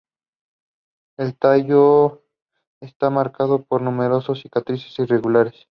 [1.19, 2.23] El tallo
[2.79, 5.67] está marcado por numerosos cicatrices irregulares.